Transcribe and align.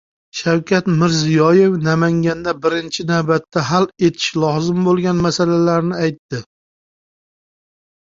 Shavkat 0.37 0.85
Mirziyoyev 1.01 1.75
Namanganda 1.89 2.55
birinchi 2.65 3.05
navbatda 3.13 3.67
hal 3.69 3.87
etilishi 4.09 4.43
lozim 4.47 4.83
bo‘lgan 4.91 5.25
masalalarni 5.31 6.03
aytdi 6.05 6.45